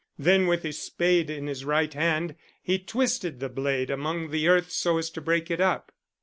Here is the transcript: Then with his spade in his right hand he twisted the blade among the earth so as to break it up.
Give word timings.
Then 0.17 0.47
with 0.47 0.63
his 0.63 0.81
spade 0.81 1.29
in 1.29 1.45
his 1.45 1.63
right 1.63 1.93
hand 1.93 2.33
he 2.63 2.79
twisted 2.79 3.39
the 3.39 3.49
blade 3.49 3.91
among 3.91 4.31
the 4.31 4.47
earth 4.47 4.71
so 4.71 4.97
as 4.97 5.11
to 5.11 5.21
break 5.21 5.51
it 5.51 5.61
up. 5.61 5.91